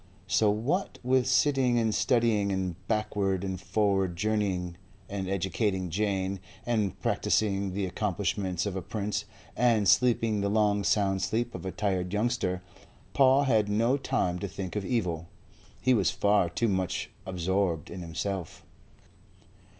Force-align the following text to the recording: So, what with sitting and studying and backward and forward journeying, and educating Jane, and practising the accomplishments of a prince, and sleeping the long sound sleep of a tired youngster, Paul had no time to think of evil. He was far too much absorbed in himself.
So, 0.25 0.49
what 0.49 0.97
with 1.03 1.27
sitting 1.27 1.77
and 1.77 1.93
studying 1.93 2.51
and 2.51 2.75
backward 2.87 3.43
and 3.43 3.61
forward 3.61 4.15
journeying, 4.15 4.77
and 5.07 5.29
educating 5.29 5.91
Jane, 5.91 6.39
and 6.65 6.99
practising 7.01 7.73
the 7.73 7.85
accomplishments 7.85 8.65
of 8.65 8.75
a 8.75 8.81
prince, 8.81 9.25
and 9.55 9.87
sleeping 9.87 10.41
the 10.41 10.49
long 10.49 10.83
sound 10.83 11.21
sleep 11.21 11.53
of 11.53 11.67
a 11.67 11.71
tired 11.71 12.11
youngster, 12.13 12.63
Paul 13.13 13.43
had 13.43 13.69
no 13.69 13.95
time 13.95 14.39
to 14.39 14.47
think 14.47 14.75
of 14.75 14.83
evil. 14.85 15.27
He 15.83 15.93
was 15.93 16.09
far 16.09 16.49
too 16.49 16.67
much 16.67 17.11
absorbed 17.27 17.91
in 17.91 18.01
himself. 18.01 18.65